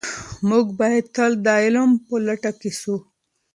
موږ 0.49 0.65
باید 0.79 1.05
تل 1.15 1.31
د 1.45 1.47
علم 1.63 1.89
په 2.05 2.15
لټه 2.25 2.51
کې 2.59 2.71
سو. 2.81 2.95